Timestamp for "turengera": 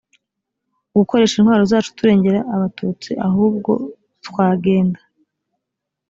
1.97-2.39